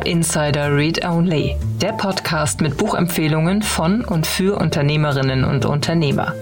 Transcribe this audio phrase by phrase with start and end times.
[0.00, 6.34] Startup Insider Read Only, der Podcast mit Buchempfehlungen von und für Unternehmerinnen und Unternehmer.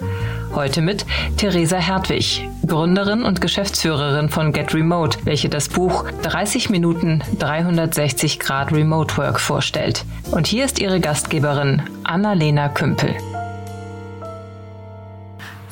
[0.55, 1.05] Heute mit
[1.37, 8.73] Theresa Hertwig, Gründerin und Geschäftsführerin von Get Remote, welche das Buch 30 Minuten 360 Grad
[8.73, 10.05] Remote Work vorstellt.
[10.31, 13.17] Und hier ist ihre Gastgeberin Annalena Kümpel.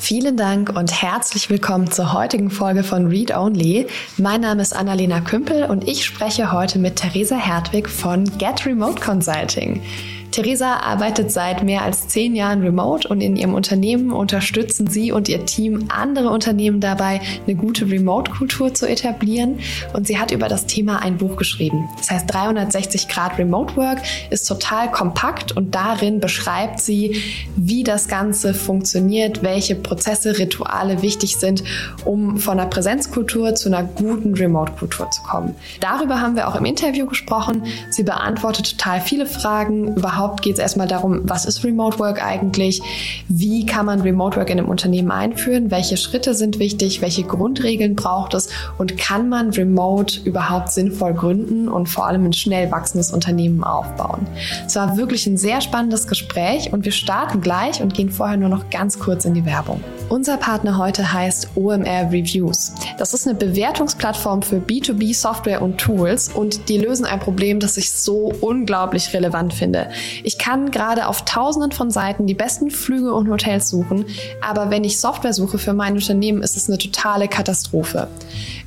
[0.07, 3.89] Vielen Dank und herzlich willkommen zur heutigen Folge von Read Only.
[4.19, 9.03] Mein Name ist Annalena Kümpel und ich spreche heute mit Theresa Hertwig von Get Remote
[9.03, 9.83] Consulting.
[10.31, 15.29] Theresa arbeitet seit mehr als zehn Jahren remote und in ihrem Unternehmen unterstützen sie und
[15.29, 19.61] ihr Team andere Unternehmen dabei, eine gute Remote-Kultur zu etablieren.
[19.93, 21.89] Und sie hat über das Thema ein Buch geschrieben.
[21.99, 27.23] Das heißt 360 Grad Remote Work ist total kompakt und darin beschreibt sie,
[27.57, 31.63] wie das Ganze funktioniert, welche Prozesse, Rituale wichtig sind,
[32.05, 35.55] um von einer Präsenzkultur zu einer guten Remote-Kultur zu kommen.
[35.81, 37.63] Darüber haben wir auch im Interview gesprochen.
[37.91, 42.25] Sie beantwortet total viele Fragen überhaupt überhaupt geht es erstmal darum, was ist Remote Work
[42.25, 42.81] eigentlich?
[43.29, 45.71] Wie kann man Remote Work in einem Unternehmen einführen?
[45.71, 47.03] Welche Schritte sind wichtig?
[47.03, 48.49] Welche Grundregeln braucht es?
[48.79, 54.27] Und kann man Remote überhaupt sinnvoll gründen und vor allem ein schnell wachsendes Unternehmen aufbauen?
[54.67, 58.49] Es war wirklich ein sehr spannendes Gespräch und wir starten gleich und gehen vorher nur
[58.49, 59.83] noch ganz kurz in die Werbung.
[60.09, 62.73] Unser Partner heute heißt OMR Reviews.
[62.97, 67.77] Das ist eine Bewertungsplattform für B2B Software und Tools und die lösen ein Problem, das
[67.77, 69.89] ich so unglaublich relevant finde.
[70.23, 74.05] Ich kann gerade auf tausenden von Seiten die besten Flüge und Hotels suchen,
[74.41, 78.09] aber wenn ich Software suche für mein Unternehmen, ist es eine totale Katastrophe.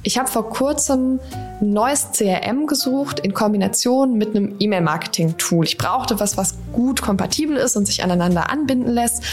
[0.03, 1.19] Ich habe vor kurzem
[1.61, 5.65] ein neues CRM gesucht in Kombination mit einem E-Mail-Marketing-Tool.
[5.65, 9.23] Ich brauchte was, was gut kompatibel ist und sich aneinander anbinden lässt.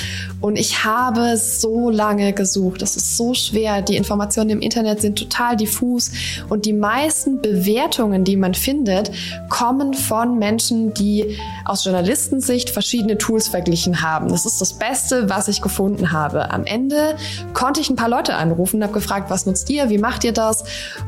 [0.41, 2.83] Und ich habe so lange gesucht.
[2.83, 3.81] Das ist so schwer.
[3.83, 6.11] Die Informationen im Internet sind total diffus.
[6.49, 9.13] Und die meisten Bewertungen, die man findet,
[9.49, 14.29] kommen von Menschen, die aus Journalistensicht verschiedene Tools verglichen haben.
[14.29, 16.51] Das ist das Beste, was ich gefunden habe.
[16.51, 17.17] Am Ende
[17.55, 20.56] konnte ich ein paar Leute anrufen, habe gefragt, was nutzt ihr, wie macht ihr das?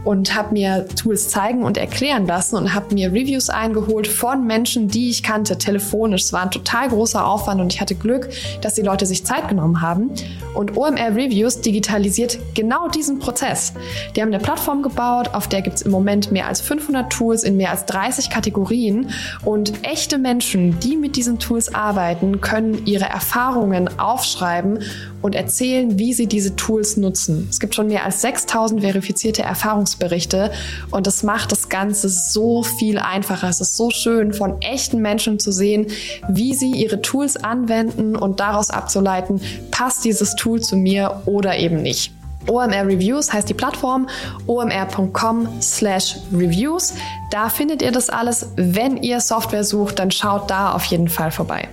[0.05, 4.89] Und habe mir Tools zeigen und erklären lassen und habe mir Reviews eingeholt von Menschen,
[4.89, 6.25] die ich kannte, telefonisch.
[6.25, 8.29] Es war ein total großer Aufwand und ich hatte Glück,
[8.61, 10.11] dass die Leute sich Zeit genommen haben.
[10.55, 13.73] Und OMR Reviews digitalisiert genau diesen Prozess.
[14.17, 17.43] Die haben eine Plattform gebaut, auf der gibt es im Moment mehr als 500 Tools
[17.43, 19.11] in mehr als 30 Kategorien
[19.45, 24.81] und echte Menschen, die mit diesen Tools arbeiten, können ihre Erfahrungen aufschreiben
[25.23, 27.47] und erzählen, wie sie diese Tools nutzen.
[27.51, 30.53] Es gibt schon mehr als 6000 verifizierte Erfahrungsberichte
[30.91, 33.49] und das macht das Ganze so viel einfacher.
[33.49, 35.87] Es ist so schön, von echten Menschen zu sehen,
[36.29, 39.41] wie sie ihre Tools anwenden und daraus abzuleiten,
[39.71, 42.13] passt dieses Tool zu mir oder eben nicht.
[42.49, 44.09] OMR Reviews heißt die Plattform
[44.47, 46.95] omr.com slash reviews.
[47.31, 48.51] Da findet ihr das alles.
[48.57, 51.69] Wenn ihr Software sucht, dann schaut da auf jeden Fall vorbei.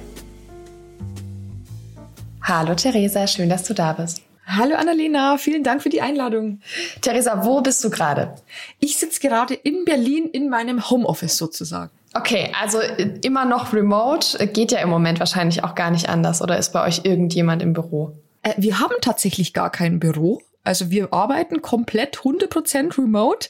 [2.47, 4.21] Hallo Theresa, schön, dass du da bist.
[4.45, 6.59] Hallo Annalena, vielen Dank für die Einladung.
[7.01, 8.35] Theresa, wo bist du gerade?
[8.79, 11.89] Ich sitze gerade in Berlin in meinem Homeoffice sozusagen.
[12.13, 16.43] Okay, also äh, immer noch remote, geht ja im Moment wahrscheinlich auch gar nicht anders
[16.43, 18.15] oder ist bei euch irgendjemand im Büro?
[18.43, 20.43] Äh, wir haben tatsächlich gar kein Büro.
[20.63, 23.49] Also wir arbeiten komplett 100% remote,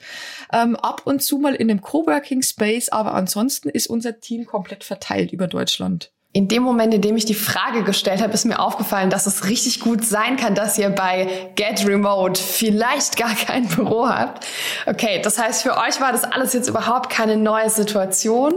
[0.53, 4.85] ähm, ab und zu mal in einem Coworking Space, aber ansonsten ist unser Team komplett
[4.85, 8.59] verteilt über Deutschland in dem Moment, in dem ich die Frage gestellt habe, ist mir
[8.59, 13.65] aufgefallen, dass es richtig gut sein kann, dass ihr bei Get Remote vielleicht gar kein
[13.69, 14.45] Büro habt.
[14.85, 18.53] Okay, das heißt, für euch war das alles jetzt überhaupt keine neue Situation.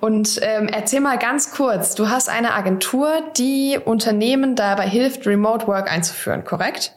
[0.00, 5.68] Und ähm, erzähl mal ganz kurz, du hast eine Agentur, die Unternehmen dabei hilft, Remote
[5.68, 6.92] Work einzuführen, korrekt?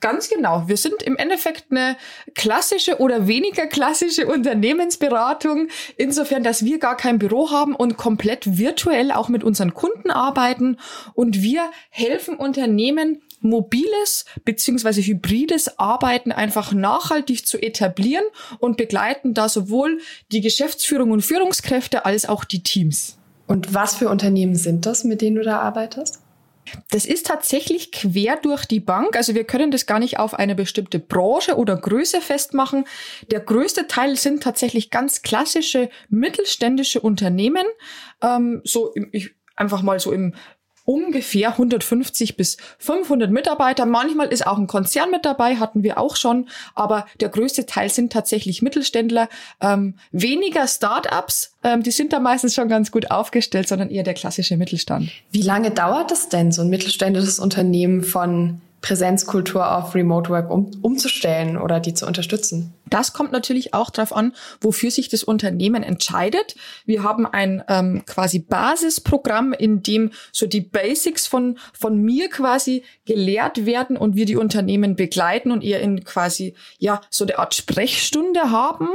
[0.00, 0.64] Ganz genau.
[0.66, 1.96] Wir sind im Endeffekt eine
[2.34, 9.12] klassische oder weniger klassische Unternehmensberatung, insofern, dass wir gar kein Büro haben und komplett virtuell
[9.12, 10.76] auch mit unseren Kunden arbeiten.
[11.14, 18.24] Und wir helfen Unternehmen, mobiles beziehungsweise hybrides Arbeiten einfach nachhaltig zu etablieren
[18.58, 20.00] und begleiten da sowohl
[20.32, 23.18] die Geschäftsführung und Führungskräfte als auch die Teams.
[23.46, 26.23] Und was für Unternehmen sind das, mit denen du da arbeitest?
[26.90, 29.16] Das ist tatsächlich quer durch die Bank.
[29.16, 32.84] Also wir können das gar nicht auf eine bestimmte Branche oder Größe festmachen.
[33.30, 37.66] Der größte Teil sind tatsächlich ganz klassische mittelständische Unternehmen.
[38.22, 40.34] Ähm, so im, ich, einfach mal so im
[40.84, 43.86] ungefähr 150 bis 500 Mitarbeiter.
[43.86, 47.88] Manchmal ist auch ein Konzern mit dabei, hatten wir auch schon, aber der größte Teil
[47.88, 49.28] sind tatsächlich Mittelständler,
[49.60, 54.14] ähm, weniger Startups, ähm, die sind da meistens schon ganz gut aufgestellt, sondern eher der
[54.14, 55.10] klassische Mittelstand.
[55.30, 60.70] Wie lange dauert es denn, so ein mittelständisches Unternehmen von Präsenzkultur auf Remote Work um,
[60.82, 62.74] umzustellen oder die zu unterstützen?
[62.94, 66.54] Das kommt natürlich auch darauf an, wofür sich das Unternehmen entscheidet.
[66.86, 72.84] Wir haben ein ähm, quasi Basisprogramm, in dem so die Basics von, von mir quasi
[73.04, 77.56] gelehrt werden und wir die Unternehmen begleiten und ihr in quasi, ja, so eine Art
[77.56, 78.86] Sprechstunde haben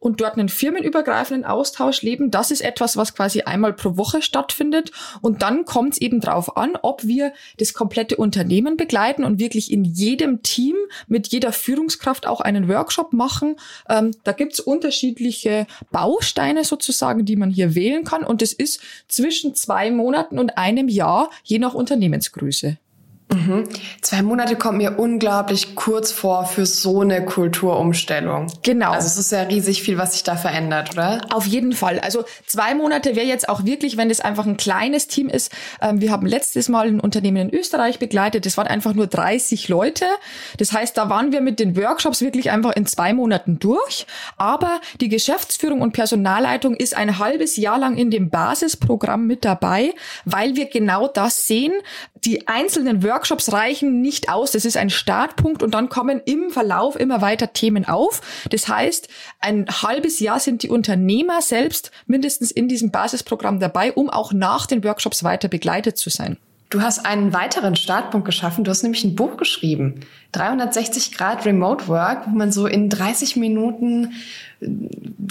[0.00, 2.32] und dort einen firmenübergreifenden Austausch leben.
[2.32, 4.90] Das ist etwas, was quasi einmal pro Woche stattfindet.
[5.20, 9.70] Und dann kommt es eben darauf an, ob wir das komplette Unternehmen begleiten und wirklich
[9.70, 10.74] in jedem Team
[11.06, 13.43] mit jeder Führungskraft auch einen Workshop machen.
[13.88, 18.24] Ähm, da gibt's unterschiedliche Bausteine sozusagen, die man hier wählen kann.
[18.24, 22.78] Und es ist zwischen zwei Monaten und einem Jahr, je nach Unternehmensgröße.
[23.34, 23.68] Mhm.
[24.00, 28.46] Zwei Monate kommt mir unglaublich kurz vor für so eine Kulturumstellung.
[28.62, 28.92] Genau.
[28.92, 31.20] Also es ist ja riesig viel, was sich da verändert, oder?
[31.32, 31.98] Auf jeden Fall.
[32.00, 35.52] Also zwei Monate wäre jetzt auch wirklich, wenn das einfach ein kleines Team ist.
[35.82, 38.46] Ähm, wir haben letztes Mal ein Unternehmen in Österreich begleitet.
[38.46, 40.06] Das waren einfach nur 30 Leute.
[40.58, 44.06] Das heißt, da waren wir mit den Workshops wirklich einfach in zwei Monaten durch.
[44.36, 49.92] Aber die Geschäftsführung und Personalleitung ist ein halbes Jahr lang in dem Basisprogramm mit dabei,
[50.24, 51.72] weil wir genau das sehen.
[52.24, 54.50] Die einzelnen Workshops Workshops reichen nicht aus.
[54.50, 58.20] Das ist ein Startpunkt und dann kommen im Verlauf immer weiter Themen auf.
[58.50, 59.08] Das heißt,
[59.40, 64.66] ein halbes Jahr sind die Unternehmer selbst mindestens in diesem Basisprogramm dabei, um auch nach
[64.66, 66.36] den Workshops weiter begleitet zu sein.
[66.68, 68.62] Du hast einen weiteren Startpunkt geschaffen.
[68.64, 70.00] Du hast nämlich ein Buch geschrieben.
[70.32, 74.12] 360 Grad Remote Work, wo man so in 30 Minuten
[74.60, 74.68] äh,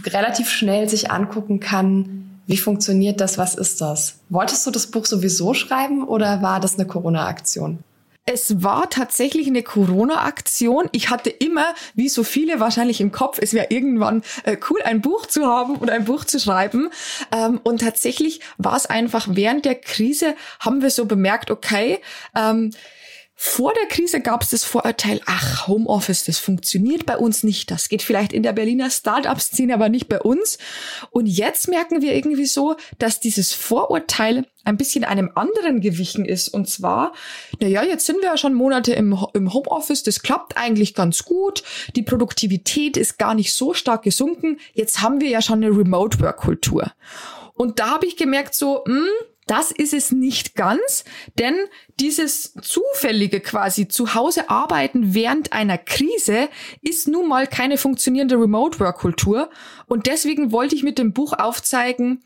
[0.09, 3.37] relativ schnell sich angucken kann, wie funktioniert das?
[3.37, 4.19] Was ist das?
[4.29, 7.79] Wolltest du das Buch sowieso schreiben oder war das eine Corona-Aktion?
[8.25, 10.87] Es war tatsächlich eine Corona-Aktion.
[10.93, 15.01] Ich hatte immer, wie so viele wahrscheinlich im Kopf, es wäre irgendwann äh, cool, ein
[15.01, 16.89] Buch zu haben oder ein Buch zu schreiben.
[17.33, 21.99] Ähm, und tatsächlich war es einfach während der Krise, haben wir so bemerkt, okay,
[22.33, 22.71] ähm,
[23.45, 27.69] vor der Krise gab es das Vorurteil, ach, Homeoffice, das funktioniert bei uns nicht.
[27.71, 30.57] Das geht vielleicht in der Berliner Start-up-Szene, aber nicht bei uns.
[31.11, 36.47] Und jetzt merken wir irgendwie so, dass dieses Vorurteil ein bisschen einem anderen gewichen ist.
[36.47, 37.11] Und zwar,
[37.59, 41.23] na ja, jetzt sind wir ja schon Monate im, im Homeoffice, das klappt eigentlich ganz
[41.23, 41.63] gut.
[41.97, 44.57] Die Produktivität ist gar nicht so stark gesunken.
[44.73, 46.93] Jetzt haben wir ja schon eine Remote-Work-Kultur.
[47.55, 49.07] Und da habe ich gemerkt, so, mh, hm,
[49.47, 51.03] das ist es nicht ganz,
[51.37, 51.55] denn
[51.99, 56.49] dieses zufällige quasi zu Hause arbeiten während einer Krise
[56.81, 59.49] ist nun mal keine funktionierende Remote Work Kultur
[59.87, 62.23] und deswegen wollte ich mit dem Buch aufzeigen,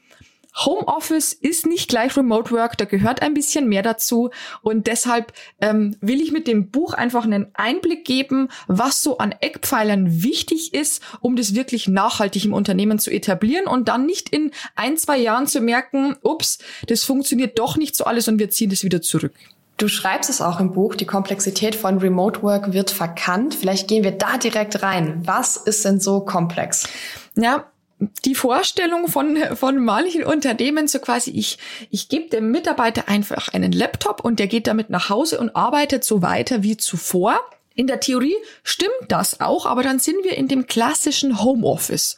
[0.66, 4.32] Homeoffice ist nicht gleich Remote Work, da gehört ein bisschen mehr dazu
[4.62, 9.36] und deshalb ähm, will ich mit dem Buch einfach einen Einblick geben, was so an
[9.40, 14.52] Eckpfeilern wichtig ist, um das wirklich nachhaltig im Unternehmen zu etablieren und dann nicht in
[14.76, 18.70] ein, zwei Jahren zu merken, ups, das funktioniert doch nicht so alles und wir ziehen
[18.70, 19.34] das wieder zurück.
[19.78, 23.54] Du schreibst es auch im Buch, die Komplexität von Remote Work wird verkannt.
[23.54, 25.22] Vielleicht gehen wir da direkt rein.
[25.24, 26.88] Was ist denn so komplex?
[27.36, 31.58] Ja, die Vorstellung von, von manchen Unternehmen, so quasi, ich,
[31.90, 36.04] ich gebe dem Mitarbeiter einfach einen Laptop und der geht damit nach Hause und arbeitet
[36.04, 37.40] so weiter wie zuvor.
[37.74, 42.18] In der Theorie stimmt das auch, aber dann sind wir in dem klassischen Homeoffice.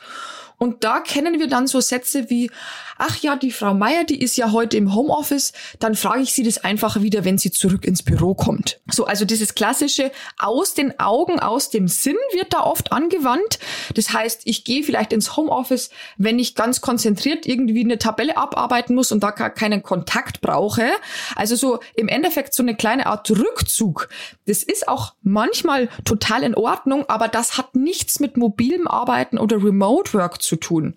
[0.57, 2.51] Und da kennen wir dann so Sätze wie,
[2.99, 6.43] ach ja, die Frau Meier, die ist ja heute im Homeoffice, dann frage ich sie
[6.43, 8.79] das einfach wieder, wenn sie zurück ins Büro kommt.
[8.91, 13.59] So, also dieses klassische aus den Augen, aus dem Sinn wird da oft angewandt.
[13.95, 18.95] Das heißt, ich gehe vielleicht ins Homeoffice, wenn ich ganz konzentriert irgendwie eine Tabelle abarbeiten
[18.95, 20.89] muss und da gar keinen Kontakt brauche.
[21.35, 24.09] Also so im Endeffekt so eine kleine Art Rückzug.
[24.45, 29.63] Das ist auch manchmal total in Ordnung, aber das hat nichts mit mobilem Arbeiten oder
[29.63, 30.95] Remote Work zu tun.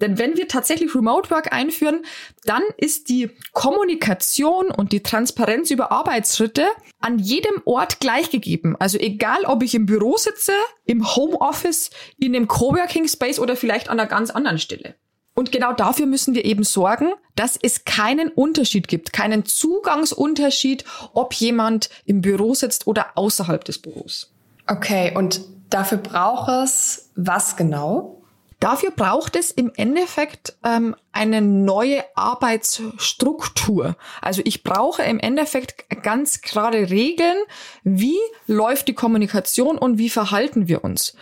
[0.00, 2.04] Denn wenn wir tatsächlich Remote Work einführen,
[2.44, 6.66] dann ist die Kommunikation und die Transparenz über Arbeitsschritte
[7.00, 8.76] an jedem Ort gleichgegeben.
[8.78, 10.52] Also egal, ob ich im Büro sitze,
[10.84, 14.94] im Homeoffice, in einem Coworking Space oder vielleicht an einer ganz anderen Stelle.
[15.34, 21.34] Und genau dafür müssen wir eben sorgen, dass es keinen Unterschied gibt, keinen Zugangsunterschied, ob
[21.34, 24.32] jemand im Büro sitzt oder außerhalb des Büros.
[24.66, 25.40] Okay, und
[25.70, 28.19] dafür braucht es was genau?
[28.60, 33.96] Dafür braucht es im Endeffekt ähm, eine neue Arbeitsstruktur.
[34.20, 37.38] Also ich brauche im Endeffekt ganz klare Regeln,
[37.84, 41.16] wie läuft die Kommunikation und wie verhalten wir uns.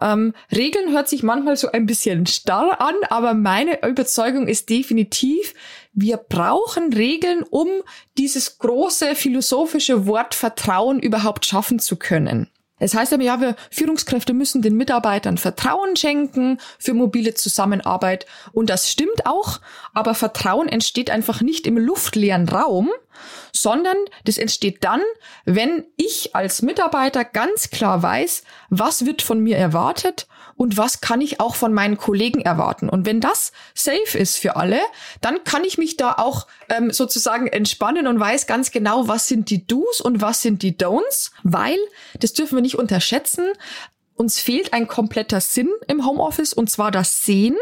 [0.00, 5.54] Ähm, Regeln hört sich manchmal so ein bisschen starr an, aber meine Überzeugung ist definitiv,
[5.92, 7.68] wir brauchen Regeln, um
[8.18, 12.48] dieses große philosophische Wort Vertrauen überhaupt schaffen zu können.
[12.80, 18.26] Es heißt aber, ja, wir Führungskräfte müssen den Mitarbeitern Vertrauen schenken für mobile Zusammenarbeit.
[18.52, 19.60] Und das stimmt auch,
[19.94, 22.90] aber Vertrauen entsteht einfach nicht im luftleeren Raum,
[23.52, 25.00] sondern das entsteht dann,
[25.44, 31.22] wenn ich als Mitarbeiter ganz klar weiß, was wird von mir erwartet und was kann
[31.22, 32.90] ich auch von meinen Kollegen erwarten.
[32.90, 34.80] Und wenn das safe ist für alle,
[35.22, 39.48] dann kann ich mich da auch ähm, sozusagen entspannen und weiß ganz genau, was sind
[39.48, 41.78] die Do's und was sind die Don'ts, weil,
[42.18, 43.46] das dürfen wir nicht unterschätzen,
[44.16, 47.56] uns fehlt ein kompletter Sinn im Homeoffice und zwar das Sehen.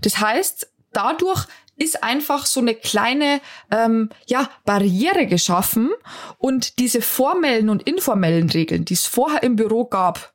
[0.00, 5.90] Das heißt, dadurch ist einfach so eine kleine ähm, ja, Barriere geschaffen
[6.38, 10.32] und diese formellen und informellen Regeln, die es vorher im Büro gab,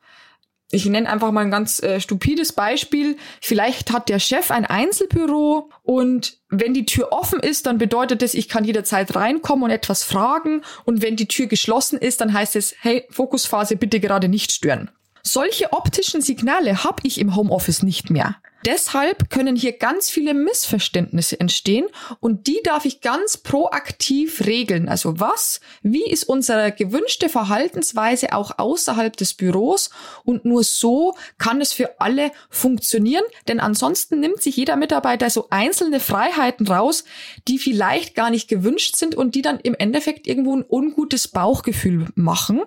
[0.69, 3.15] ich nenne einfach mal ein ganz äh, stupides Beispiel.
[3.39, 8.33] Vielleicht hat der Chef ein Einzelbüro und wenn die Tür offen ist, dann bedeutet es,
[8.33, 10.61] ich kann jederzeit reinkommen und etwas fragen.
[10.83, 14.91] Und wenn die Tür geschlossen ist, dann heißt es, hey, Fokusphase bitte gerade nicht stören.
[15.23, 18.35] Solche optischen Signale habe ich im Homeoffice nicht mehr.
[18.65, 21.85] Deshalb können hier ganz viele Missverständnisse entstehen
[22.19, 24.89] und die darf ich ganz proaktiv regeln.
[24.89, 29.89] Also was, wie ist unsere gewünschte Verhaltensweise auch außerhalb des Büros
[30.23, 35.47] und nur so kann es für alle funktionieren, denn ansonsten nimmt sich jeder Mitarbeiter so
[35.49, 37.03] einzelne Freiheiten raus,
[37.47, 42.07] die vielleicht gar nicht gewünscht sind und die dann im Endeffekt irgendwo ein ungutes Bauchgefühl
[42.15, 42.63] machen.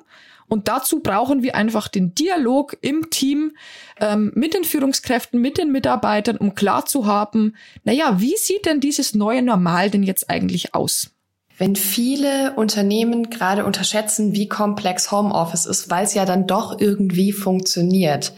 [0.50, 3.52] Und dazu brauchen wir einfach den Dialog im Team
[4.00, 7.54] ähm, mit den Führungskräften, mit den Mitarbeitern, um klar zu haben,
[7.84, 11.12] naja, wie sieht denn dieses neue Normal denn jetzt eigentlich aus?
[11.56, 17.32] Wenn viele Unternehmen gerade unterschätzen, wie komplex Homeoffice ist, weil es ja dann doch irgendwie
[17.32, 18.32] funktioniert,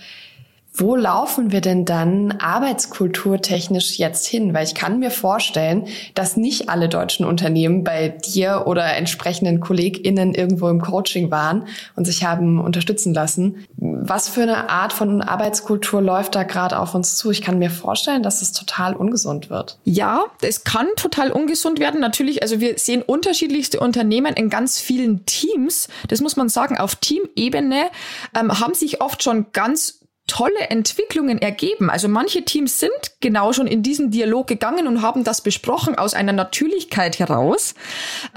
[0.74, 4.54] wo laufen wir denn dann arbeitskulturtechnisch jetzt hin?
[4.54, 10.34] Weil ich kann mir vorstellen, dass nicht alle deutschen Unternehmen bei dir oder entsprechenden KollegInnen
[10.34, 13.66] irgendwo im Coaching waren und sich haben unterstützen lassen.
[13.76, 17.30] Was für eine Art von Arbeitskultur läuft da gerade auf uns zu?
[17.30, 19.78] Ich kann mir vorstellen, dass es total ungesund wird.
[19.84, 22.00] Ja, es kann total ungesund werden.
[22.00, 25.88] Natürlich, also wir sehen unterschiedlichste Unternehmen in ganz vielen Teams.
[26.08, 27.90] Das muss man sagen, auf Teamebene
[28.34, 31.90] ähm, haben sich oft schon ganz tolle Entwicklungen ergeben.
[31.90, 36.14] Also manche Teams sind genau schon in diesen Dialog gegangen und haben das besprochen aus
[36.14, 37.74] einer Natürlichkeit heraus.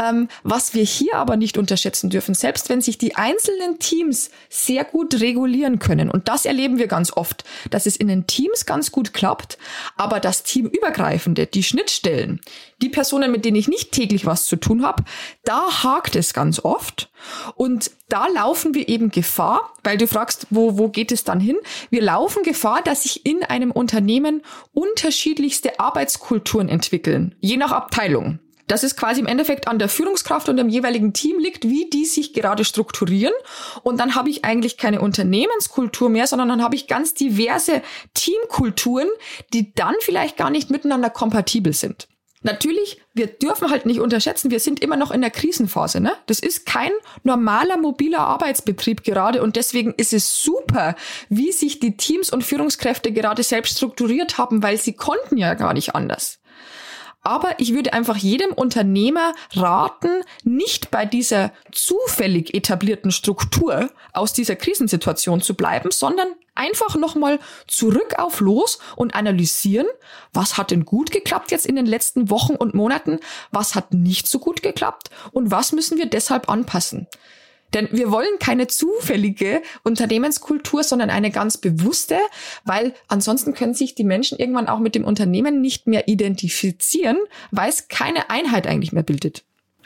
[0.01, 4.84] Ähm, was wir hier aber nicht unterschätzen dürfen, selbst wenn sich die einzelnen Teams sehr
[4.84, 8.92] gut regulieren können, und das erleben wir ganz oft, dass es in den Teams ganz
[8.92, 9.58] gut klappt,
[9.96, 12.42] aber das Teamübergreifende, die Schnittstellen,
[12.82, 15.03] die Personen, mit denen ich nicht täglich was zu tun habe,
[15.44, 17.10] da hakt es ganz oft.
[17.55, 21.58] Und da laufen wir eben Gefahr, weil du fragst, wo, wo geht es dann hin?
[21.89, 24.41] Wir laufen Gefahr, dass sich in einem Unternehmen
[24.74, 28.39] unterschiedlichste Arbeitskulturen entwickeln, je nach Abteilung.
[28.67, 32.05] Das ist quasi im Endeffekt an der Führungskraft und dem jeweiligen Team liegt, wie die
[32.05, 33.34] sich gerade strukturieren.
[33.84, 37.84] Und dann habe ich eigentlich keine Unternehmenskultur mehr, sondern dann habe ich ganz diverse
[38.15, 39.08] Teamkulturen,
[39.53, 42.08] die dann vielleicht gar nicht miteinander kompatibel sind.
[42.45, 45.99] Natürlich, wir dürfen halt nicht unterschätzen, wir sind immer noch in der Krisenphase.
[45.99, 46.13] Ne?
[46.27, 46.91] Das ist kein
[47.23, 50.95] normaler mobiler Arbeitsbetrieb gerade und deswegen ist es super,
[51.27, 55.73] wie sich die Teams und Führungskräfte gerade selbst strukturiert haben, weil sie konnten ja gar
[55.73, 56.37] nicht anders.
[57.23, 64.55] Aber ich würde einfach jedem Unternehmer raten, nicht bei dieser zufällig etablierten Struktur aus dieser
[64.55, 69.88] Krisensituation zu bleiben, sondern einfach nochmal zurück auf los und analysieren,
[70.33, 73.19] was hat denn gut geklappt jetzt in den letzten Wochen und Monaten,
[73.51, 77.07] was hat nicht so gut geklappt und was müssen wir deshalb anpassen.
[77.74, 82.17] Denn wir wollen keine zufällige Unternehmenskultur, sondern eine ganz bewusste,
[82.63, 87.17] weil ansonsten können sich die Menschen irgendwann auch mit dem Unternehmen nicht mehr identifizieren,
[87.51, 89.43] weil es keine Einheit eigentlich mehr bildet.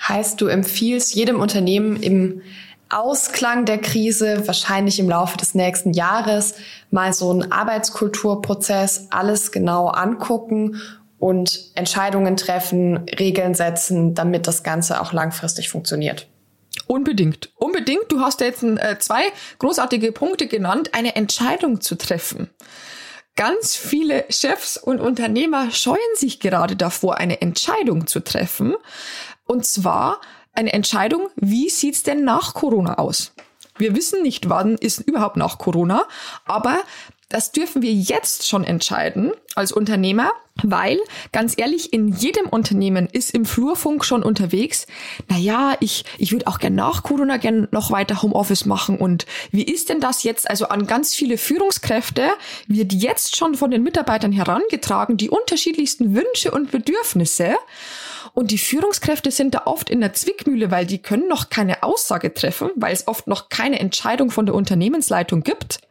[0.08, 2.42] Heißt, du empfiehlst jedem Unternehmen im
[2.90, 6.56] Ausklang der Krise, wahrscheinlich im Laufe des nächsten Jahres,
[6.90, 10.82] mal so einen Arbeitskulturprozess, alles genau angucken
[11.20, 16.28] und Entscheidungen treffen, Regeln setzen, damit das Ganze auch langfristig funktioniert.
[16.88, 18.12] Unbedingt, unbedingt.
[18.12, 19.22] Du hast jetzt äh, zwei
[19.60, 22.50] großartige Punkte genannt, eine Entscheidung zu treffen.
[23.36, 28.76] Ganz viele Chefs und Unternehmer scheuen sich gerade davor, eine Entscheidung zu treffen.
[29.46, 30.20] Und zwar
[30.60, 33.32] eine Entscheidung, wie sieht's denn nach Corona aus?
[33.78, 36.04] Wir wissen nicht, wann ist überhaupt nach Corona,
[36.46, 36.80] aber
[37.30, 41.00] das dürfen wir jetzt schon entscheiden als Unternehmer, weil
[41.32, 44.86] ganz ehrlich, in jedem Unternehmen ist im Flurfunk schon unterwegs.
[45.30, 48.98] Naja, ich, ich würde auch gern nach Corona gern noch weiter Homeoffice machen.
[48.98, 50.50] Und wie ist denn das jetzt?
[50.50, 52.32] Also an ganz viele Führungskräfte
[52.68, 57.56] wird jetzt schon von den Mitarbeitern herangetragen, die unterschiedlichsten Wünsche und Bedürfnisse.
[58.40, 62.34] Und die Führungskräfte sind da oft in der Zwickmühle, weil die können noch keine Aussage
[62.34, 65.82] treffen, weil es oft noch keine Entscheidung von der Unternehmensleitung gibt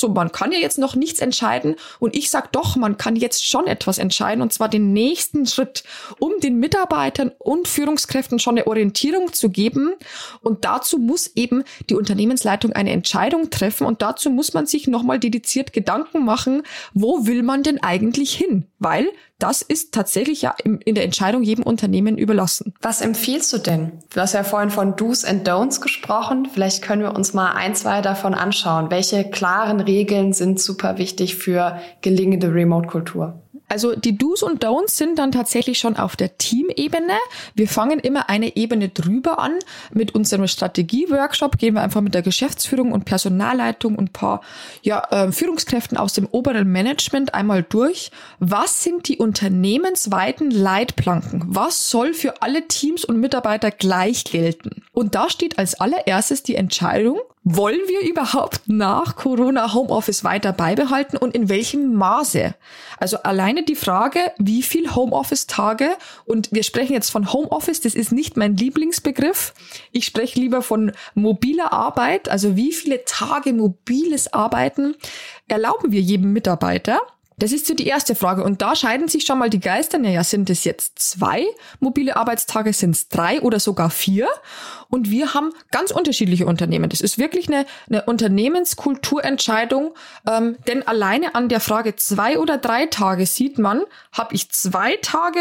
[0.00, 1.76] so, man kann ja jetzt noch nichts entscheiden.
[2.00, 5.84] Und ich sage doch, man kann jetzt schon etwas entscheiden, und zwar den nächsten Schritt,
[6.18, 9.92] um den Mitarbeitern und Führungskräften schon eine Orientierung zu geben.
[10.40, 13.86] Und dazu muss eben die Unternehmensleitung eine Entscheidung treffen.
[13.86, 16.62] Und dazu muss man sich nochmal dediziert Gedanken machen,
[16.94, 18.66] wo will man denn eigentlich hin?
[18.78, 19.06] Weil
[19.42, 22.74] das ist tatsächlich ja in der Entscheidung jedem Unternehmen überlassen.
[22.82, 23.92] Was empfiehlst du denn?
[24.12, 26.48] Du hast ja vorhin von Do's and Don'ts gesprochen.
[26.52, 28.90] Vielleicht können wir uns mal ein, zwei davon anschauen.
[28.90, 33.42] Welche klaren Regeln sind super wichtig für gelingende Remote-Kultur?
[33.70, 37.14] Also die Do's und Don'ts sind dann tatsächlich schon auf der Teamebene.
[37.54, 39.54] Wir fangen immer eine Ebene drüber an.
[39.92, 44.40] Mit unserem Strategie-Workshop gehen wir einfach mit der Geschäftsführung und Personalleitung und paar
[44.82, 48.10] ja, äh, Führungskräften aus dem oberen Management einmal durch.
[48.40, 51.44] Was sind die unternehmensweiten Leitplanken?
[51.46, 54.82] Was soll für alle Teams und Mitarbeiter gleich gelten?
[54.92, 61.16] Und da steht als allererstes die Entscheidung, wollen wir überhaupt nach Corona Homeoffice weiter beibehalten
[61.16, 62.54] und in welchem Maße?
[62.98, 65.90] Also alleine die Frage, wie viel Homeoffice-Tage
[66.26, 69.54] und wir sprechen jetzt von Homeoffice, das ist nicht mein Lieblingsbegriff.
[69.90, 74.94] Ich spreche lieber von mobiler Arbeit, also wie viele Tage mobiles Arbeiten
[75.48, 77.00] erlauben wir jedem Mitarbeiter?
[77.40, 78.44] Das ist so die erste Frage.
[78.44, 79.98] Und da scheiden sich schon mal die Geister.
[79.98, 81.46] Naja, sind es jetzt zwei
[81.80, 84.28] mobile Arbeitstage, sind es drei oder sogar vier?
[84.88, 86.90] Und wir haben ganz unterschiedliche Unternehmen.
[86.90, 89.94] Das ist wirklich eine, eine Unternehmenskulturentscheidung.
[90.28, 94.96] Ähm, denn alleine an der Frage zwei oder drei Tage sieht man, habe ich zwei
[94.96, 95.40] Tage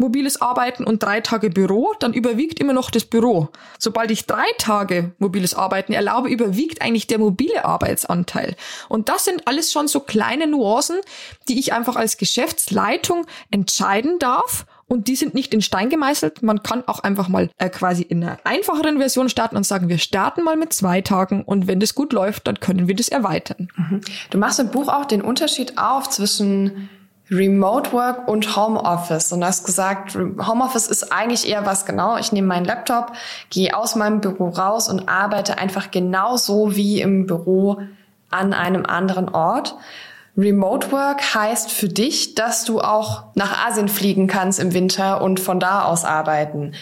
[0.00, 3.50] mobiles Arbeiten und drei Tage Büro, dann überwiegt immer noch das Büro.
[3.78, 8.56] Sobald ich drei Tage mobiles Arbeiten erlaube, überwiegt eigentlich der mobile Arbeitsanteil.
[8.88, 10.96] Und das sind alles schon so kleine Nuancen,
[11.48, 14.64] die ich einfach als Geschäftsleitung entscheiden darf.
[14.86, 16.42] Und die sind nicht in Stein gemeißelt.
[16.42, 19.98] Man kann auch einfach mal äh, quasi in einer einfacheren Version starten und sagen, wir
[19.98, 23.68] starten mal mit zwei Tagen und wenn das gut läuft, dann können wir das erweitern.
[23.76, 24.00] Mhm.
[24.30, 26.88] Du machst im Buch auch den Unterschied auf zwischen
[27.30, 29.32] Remote Work und Homeoffice.
[29.32, 32.16] Und du hast gesagt, Homeoffice ist eigentlich eher was genau.
[32.16, 33.12] Ich nehme meinen Laptop,
[33.50, 37.82] gehe aus meinem Büro raus und arbeite einfach genauso wie im Büro
[38.30, 39.76] an einem anderen Ort.
[40.36, 45.38] Remote Work heißt für dich, dass du auch nach Asien fliegen kannst im Winter und
[45.38, 46.72] von da aus arbeiten.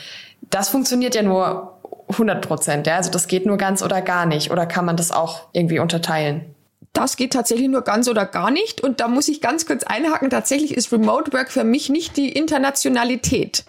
[0.50, 1.78] Das funktioniert ja nur
[2.10, 2.86] 100 Prozent.
[2.86, 2.96] Ja?
[2.96, 4.50] Also das geht nur ganz oder gar nicht.
[4.50, 6.54] Oder kann man das auch irgendwie unterteilen?
[6.98, 8.82] Das geht tatsächlich nur ganz oder gar nicht.
[8.82, 10.30] Und da muss ich ganz kurz einhaken.
[10.30, 13.64] Tatsächlich ist Remote Work für mich nicht die Internationalität.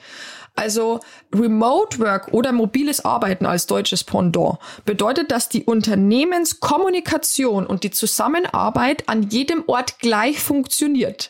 [0.55, 0.99] Also
[1.33, 9.07] Remote Work oder mobiles Arbeiten als deutsches Pendant bedeutet, dass die Unternehmenskommunikation und die Zusammenarbeit
[9.07, 11.29] an jedem Ort gleich funktioniert.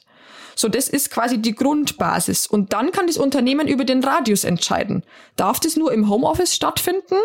[0.60, 2.46] So, das ist quasi die Grundbasis.
[2.46, 5.06] Und dann kann das Unternehmen über den Radius entscheiden.
[5.38, 7.16] Darf das nur im Homeoffice stattfinden?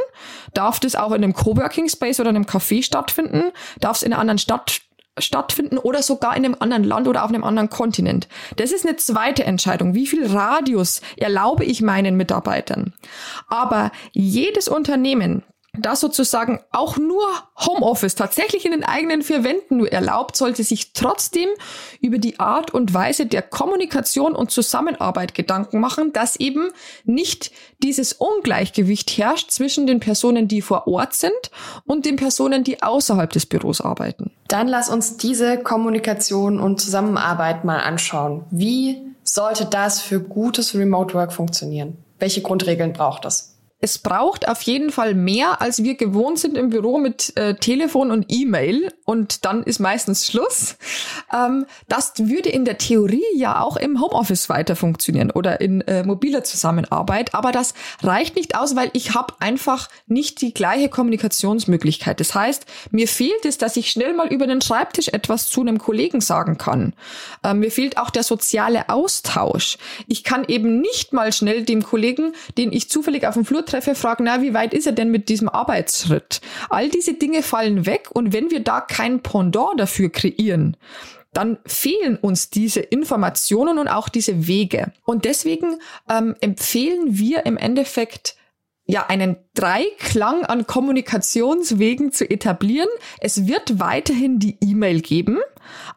[0.53, 3.51] Darf das auch in einem Coworking Space oder einem Café stattfinden?
[3.81, 4.83] Darf es in einer anderen Stadt
[5.19, 8.29] stattfinden oder sogar in einem anderen Land oder auf einem anderen Kontinent.
[8.57, 9.95] Das ist eine zweite Entscheidung.
[9.95, 12.95] Wie viel Radius erlaube ich meinen Mitarbeitern?
[13.49, 15.43] Aber jedes Unternehmen
[15.79, 17.25] das sozusagen auch nur
[17.57, 21.49] Homeoffice tatsächlich in den eigenen vier Wänden nur erlaubt, sollte sich trotzdem
[22.01, 26.69] über die Art und Weise der Kommunikation und Zusammenarbeit Gedanken machen, dass eben
[27.05, 27.51] nicht
[27.83, 31.33] dieses Ungleichgewicht herrscht zwischen den Personen, die vor Ort sind
[31.85, 34.31] und den Personen, die außerhalb des Büros arbeiten.
[34.49, 38.45] Dann lass uns diese Kommunikation und Zusammenarbeit mal anschauen.
[38.51, 41.97] Wie sollte das für gutes Remote Work funktionieren?
[42.19, 43.54] Welche Grundregeln braucht es?
[43.81, 48.11] Es braucht auf jeden Fall mehr, als wir gewohnt sind im Büro mit äh, Telefon
[48.11, 48.91] und E-Mail.
[49.05, 50.77] Und dann ist meistens Schluss.
[51.31, 56.03] Ähm, das würde in der Theorie ja auch im Homeoffice weiter funktionieren oder in äh,
[56.03, 57.35] mobiler Zusammenarbeit.
[57.35, 62.21] Aber das reicht nicht aus, weil ich habe einfach nicht die gleiche Kommunikationsmöglichkeit.
[62.21, 65.79] Das heißt, mir fehlt es, dass ich schnell mal über den Schreibtisch etwas zu einem
[65.79, 66.95] Kollegen sagen kann.
[67.43, 69.77] Ähm, mir fehlt auch der soziale Austausch.
[70.07, 73.95] Ich kann eben nicht mal schnell dem Kollegen, den ich zufällig auf dem Flur treffe,
[73.95, 76.41] fragen, na, wie weit ist er denn mit diesem Arbeitsschritt?
[76.69, 80.77] All diese Dinge fallen weg und wenn wir da kein Pendant dafür kreieren,
[81.33, 84.93] dann fehlen uns diese Informationen und auch diese Wege.
[85.05, 88.37] Und deswegen ähm, empfehlen wir im Endeffekt
[88.87, 92.89] ja einen Dreiklang an Kommunikationswegen zu etablieren.
[93.21, 95.39] Es wird weiterhin die E-Mail geben,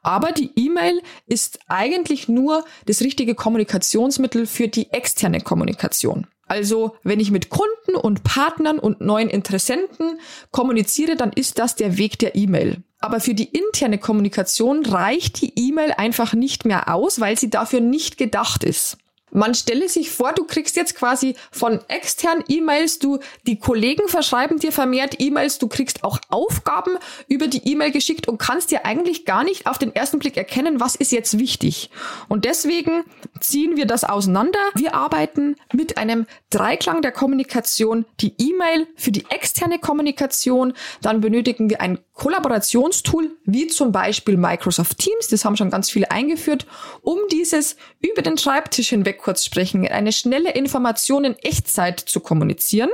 [0.04, 6.28] aber die E-Mail ist eigentlich nur das richtige Kommunikationsmittel für die externe Kommunikation.
[6.48, 10.20] Also wenn ich mit Kunden und Partnern und neuen Interessenten
[10.52, 12.84] kommuniziere, dann ist das der Weg der E-Mail.
[13.00, 17.80] Aber für die interne Kommunikation reicht die E-Mail einfach nicht mehr aus, weil sie dafür
[17.80, 18.98] nicht gedacht ist.
[19.32, 24.58] Man stelle sich vor, du kriegst jetzt quasi von externen E-Mails, du, die Kollegen verschreiben
[24.60, 29.26] dir vermehrt E-Mails, du kriegst auch Aufgaben über die E-Mail geschickt und kannst dir eigentlich
[29.26, 31.90] gar nicht auf den ersten Blick erkennen, was ist jetzt wichtig.
[32.30, 33.04] Und deswegen
[33.42, 34.60] ziehen wir das auseinander.
[34.76, 41.70] Wir arbeiten mit einem Dreiklang der Kommunikation, die E-Mail für die externe Kommunikation, dann benötigen
[41.70, 46.66] wir ein Kollaborationstool, wie zum Beispiel Microsoft Teams, das haben schon ganz viele eingeführt,
[47.02, 52.90] um dieses über den Schreibtisch hinweg kurz sprechen, eine schnelle Information in Echtzeit zu kommunizieren.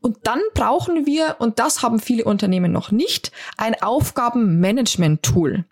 [0.00, 5.64] Und dann brauchen wir, und das haben viele Unternehmen noch nicht, ein Aufgabenmanagement-Tool.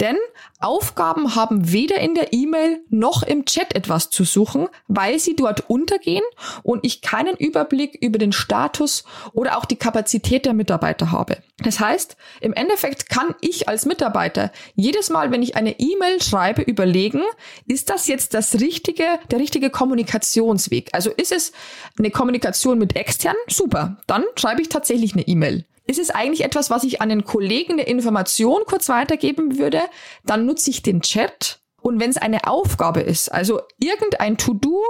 [0.00, 0.16] Denn
[0.60, 5.68] Aufgaben haben weder in der E-Mail noch im Chat etwas zu suchen, weil sie dort
[5.70, 6.24] untergehen
[6.62, 11.38] und ich keinen Überblick über den Status oder auch die Kapazität der Mitarbeiter habe.
[11.58, 16.62] Das heißt, im Endeffekt kann ich als Mitarbeiter jedes Mal, wenn ich eine E-Mail schreibe,
[16.62, 17.22] überlegen,
[17.66, 20.90] ist das jetzt das richtige, der richtige Kommunikationsweg?
[20.92, 21.52] Also ist es
[21.98, 23.36] eine Kommunikation mit extern?
[23.48, 23.98] Super.
[24.06, 25.64] Dann schreibe ich tatsächlich eine E-Mail.
[25.86, 29.82] Ist es eigentlich etwas, was ich an den Kollegen eine Information kurz weitergeben würde?
[30.24, 31.60] Dann nutze ich den Chat.
[31.82, 34.82] Und wenn es eine Aufgabe ist, also irgendein To-Do,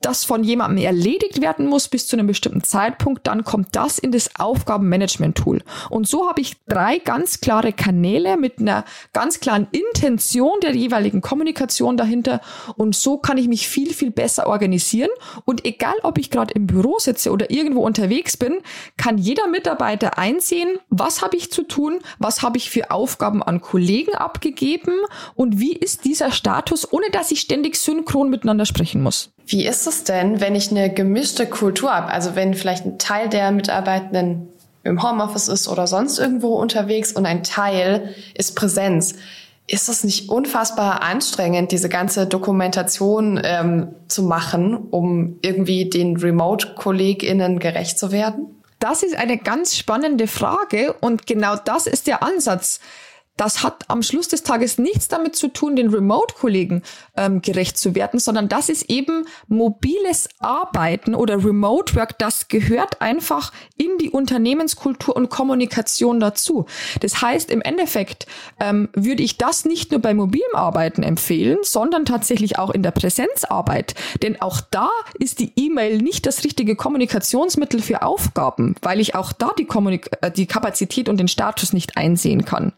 [0.00, 4.12] das von jemandem erledigt werden muss bis zu einem bestimmten Zeitpunkt, dann kommt das in
[4.12, 5.62] das Aufgabenmanagement-Tool.
[5.90, 11.20] Und so habe ich drei ganz klare Kanäle mit einer ganz klaren Intention der jeweiligen
[11.20, 12.40] Kommunikation dahinter.
[12.76, 15.10] Und so kann ich mich viel, viel besser organisieren.
[15.44, 18.58] Und egal, ob ich gerade im Büro sitze oder irgendwo unterwegs bin,
[18.96, 23.60] kann jeder Mitarbeiter einsehen, was habe ich zu tun, was habe ich für Aufgaben an
[23.60, 24.94] Kollegen abgegeben
[25.34, 29.32] und wie ist dieser Status, ohne dass ich ständig synchron miteinander sprechen muss.
[29.50, 32.12] Wie ist es denn, wenn ich eine gemischte Kultur habe?
[32.12, 34.48] Also wenn vielleicht ein Teil der Mitarbeitenden
[34.84, 39.14] im Homeoffice ist oder sonst irgendwo unterwegs und ein Teil ist Präsenz.
[39.66, 47.58] Ist es nicht unfassbar anstrengend, diese ganze Dokumentation ähm, zu machen, um irgendwie den Remote-KollegInnen
[47.58, 48.62] gerecht zu werden?
[48.80, 52.80] Das ist eine ganz spannende Frage und genau das ist der Ansatz
[53.38, 56.82] das hat am Schluss des Tages nichts damit zu tun, den Remote-Kollegen
[57.18, 62.18] ähm, gerecht zu werden, sondern das ist eben mobiles Arbeiten oder Remote Work.
[62.18, 66.66] Das gehört einfach in die Unternehmenskultur und Kommunikation dazu.
[67.00, 68.26] Das heißt, im Endeffekt
[68.60, 72.92] ähm, würde ich das nicht nur bei mobilem Arbeiten empfehlen, sondern tatsächlich auch in der
[72.92, 73.94] Präsenzarbeit.
[74.22, 79.32] Denn auch da ist die E-Mail nicht das richtige Kommunikationsmittel für Aufgaben, weil ich auch
[79.32, 82.72] da die, Kommunik äh, die Kapazität und den Status nicht einsehen kann.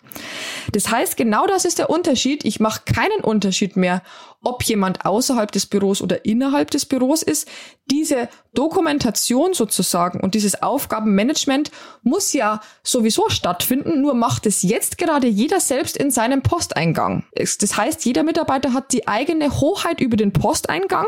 [0.72, 2.44] Das heißt, genau das ist der Unterschied.
[2.44, 4.03] Ich mache keinen Unterschied mehr,
[4.42, 7.48] ob jemand außerhalb des Büros oder innerhalb des Büros ist.
[7.90, 11.70] Diese Dokumentation sozusagen und dieses Aufgabenmanagement
[12.03, 17.24] muss ja sowieso stattfinden, nur macht es jetzt gerade jeder selbst in seinem Posteingang.
[17.35, 21.07] Das heißt, jeder Mitarbeiter hat die eigene Hoheit über den Posteingang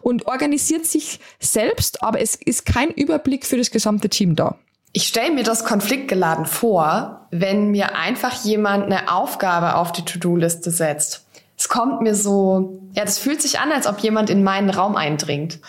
[0.00, 4.56] und organisiert sich selbst, aber es ist kein Überblick für das gesamte Team da.
[4.94, 10.70] Ich stelle mir das konfliktgeladen vor, wenn mir einfach jemand eine Aufgabe auf die To-Do-Liste
[10.70, 11.24] setzt.
[11.62, 14.96] Es kommt mir so, ja, das fühlt sich an, als ob jemand in meinen Raum
[14.96, 15.60] eindringt.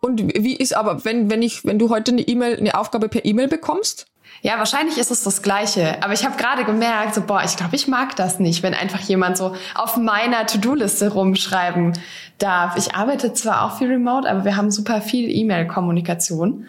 [0.00, 3.26] Und wie ist aber, wenn, wenn ich, wenn du heute eine E-Mail, eine Aufgabe per
[3.26, 4.06] E-Mail bekommst?
[4.40, 6.02] Ja, wahrscheinlich ist es das Gleiche.
[6.02, 9.00] Aber ich habe gerade gemerkt, so, boah, ich glaube, ich mag das nicht, wenn einfach
[9.00, 11.98] jemand so auf meiner To-Do-Liste rumschreiben
[12.38, 12.78] darf.
[12.78, 16.64] Ich arbeite zwar auch viel remote, aber wir haben super viel E-Mail-Kommunikation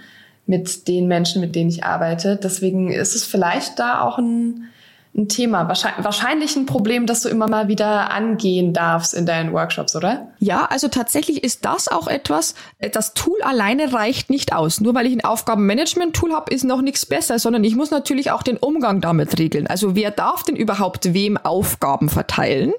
[0.46, 2.36] mit den Menschen, mit denen ich arbeite.
[2.36, 4.73] Deswegen ist es vielleicht da auch ein,
[5.16, 9.96] ein Thema, wahrscheinlich ein Problem, das du immer mal wieder angehen darfst in deinen Workshops,
[9.96, 10.30] oder?
[10.40, 12.56] Ja, also tatsächlich ist das auch etwas,
[12.92, 14.82] das Tool alleine reicht nicht aus.
[14.82, 18.42] Nur weil ich ein Aufgabenmanagement-Tool habe, ist noch nichts besser, sondern ich muss natürlich auch
[18.42, 19.68] den Umgang damit regeln.
[19.68, 22.74] Also wer darf denn überhaupt wem Aufgaben verteilen?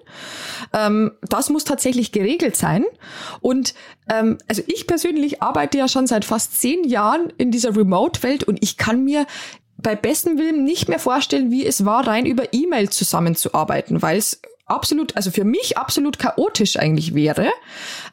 [0.73, 2.85] Ähm, das muss tatsächlich geregelt sein.
[3.43, 3.75] Und
[4.13, 8.61] ähm, also ich persönlich arbeite ja schon seit fast zehn Jahren in dieser Remote-Welt und
[8.61, 9.25] ich kann mir
[9.85, 14.41] bei bestem Willen nicht mehr vorstellen, wie es war, rein über E-Mail zusammenzuarbeiten, weil es
[14.67, 17.51] absolut, also für mich absolut chaotisch eigentlich wäre.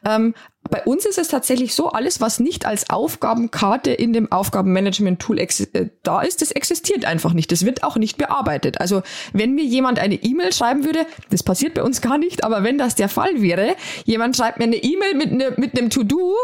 [0.06, 0.34] Ähm,
[0.70, 5.48] bei uns ist es tatsächlich so, alles, was nicht als Aufgabenkarte in dem Aufgabenmanagement-Tool äh,
[6.02, 7.50] da ist, das existiert einfach nicht.
[7.50, 8.80] Das wird auch nicht bearbeitet.
[8.80, 12.62] Also wenn mir jemand eine E-Mail schreiben würde, das passiert bei uns gar nicht, aber
[12.62, 16.36] wenn das der Fall wäre, jemand schreibt mir eine E-Mail mit, ne, mit einem To-Do,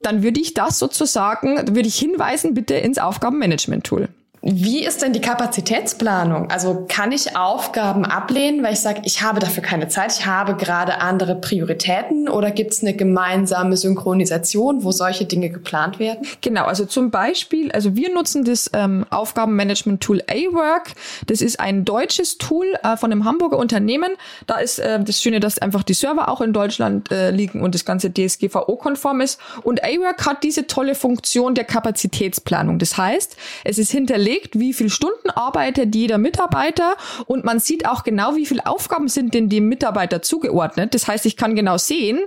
[0.00, 4.08] dann würde ich das sozusagen, würde ich hinweisen, bitte ins Aufgabenmanagement-Tool.
[4.46, 6.50] Wie ist denn die Kapazitätsplanung?
[6.50, 10.54] Also kann ich Aufgaben ablehnen, weil ich sage, ich habe dafür keine Zeit, ich habe
[10.54, 16.26] gerade andere Prioritäten oder gibt es eine gemeinsame Synchronisation, wo solche Dinge geplant werden?
[16.42, 20.92] Genau, also zum Beispiel, also wir nutzen das ähm, Aufgabenmanagement-Tool A-Work.
[21.26, 24.10] Das ist ein deutsches Tool äh, von einem Hamburger Unternehmen.
[24.46, 27.74] Da ist äh, das Schöne, dass einfach die Server auch in Deutschland äh, liegen und
[27.74, 29.40] das ganze DSGVO-konform ist.
[29.62, 32.78] Und A-Work hat diese tolle Funktion der Kapazitätsplanung.
[32.78, 37.86] Das heißt, es ist hinterlegt, überlegt, wie viel Stunden arbeitet jeder Mitarbeiter und man sieht
[37.86, 40.94] auch genau, wie viele Aufgaben sind denn dem Mitarbeiter zugeordnet.
[40.94, 42.20] Das heißt, ich kann genau sehen,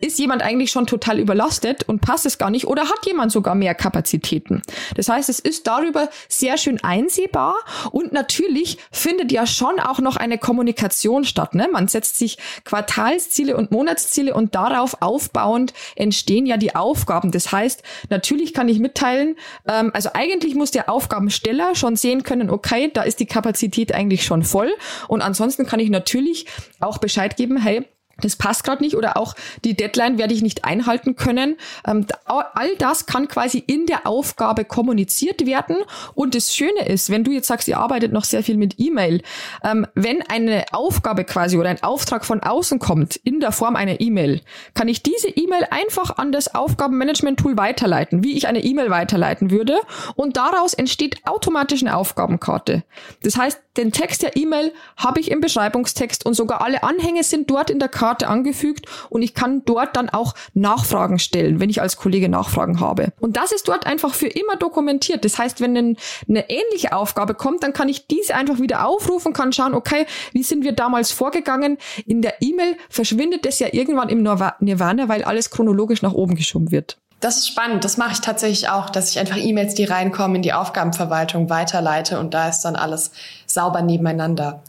[0.00, 3.54] ist jemand eigentlich schon total überlastet und passt es gar nicht oder hat jemand sogar
[3.54, 4.62] mehr Kapazitäten.
[4.96, 7.54] Das heißt, es ist darüber sehr schön einsehbar
[7.90, 11.54] und natürlich findet ja schon auch noch eine Kommunikation statt.
[11.54, 11.68] Ne?
[11.72, 17.30] Man setzt sich Quartalsziele und Monatsziele und darauf aufbauend entstehen ja die Aufgaben.
[17.32, 22.22] Das heißt, natürlich kann ich mitteilen, ähm, also eigentlich muss der Aufgabensteller Hersteller schon sehen
[22.22, 24.72] können, okay, da ist die Kapazität eigentlich schon voll.
[25.08, 26.46] Und ansonsten kann ich natürlich
[26.80, 27.86] auch Bescheid geben, hey,
[28.20, 31.56] das passt gerade nicht oder auch die Deadline werde ich nicht einhalten können.
[31.86, 35.76] Ähm, all das kann quasi in der Aufgabe kommuniziert werden.
[36.14, 39.22] Und das Schöne ist, wenn du jetzt sagst, ihr arbeitet noch sehr viel mit E-Mail,
[39.62, 44.00] ähm, wenn eine Aufgabe quasi oder ein Auftrag von außen kommt in der Form einer
[44.00, 44.40] E-Mail,
[44.74, 49.78] kann ich diese E-Mail einfach an das Aufgabenmanagement-Tool weiterleiten, wie ich eine E-Mail weiterleiten würde.
[50.14, 52.82] Und daraus entsteht automatisch eine Aufgabenkarte.
[53.22, 57.50] Das heißt, den Text der E-Mail habe ich im Beschreibungstext und sogar alle Anhänge sind
[57.50, 61.80] dort in der Karte angefügt und ich kann dort dann auch Nachfragen stellen, wenn ich
[61.80, 63.12] als Kollege Nachfragen habe.
[63.20, 65.24] Und das ist dort einfach für immer dokumentiert.
[65.24, 65.96] Das heißt, wenn ein,
[66.28, 70.42] eine ähnliche Aufgabe kommt, dann kann ich diese einfach wieder aufrufen, kann schauen, okay, wie
[70.42, 71.78] sind wir damals vorgegangen?
[72.06, 76.70] In der E-Mail verschwindet es ja irgendwann im Nirvana, weil alles chronologisch nach oben geschoben
[76.70, 76.98] wird.
[77.20, 77.84] Das ist spannend.
[77.84, 82.20] Das mache ich tatsächlich auch, dass ich einfach E-Mails, die reinkommen, in die Aufgabenverwaltung weiterleite
[82.20, 83.10] und da ist dann alles
[83.46, 84.62] sauber nebeneinander.